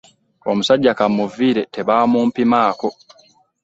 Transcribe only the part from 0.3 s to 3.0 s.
Omusajja ka mmuviire tebaamumpimaako.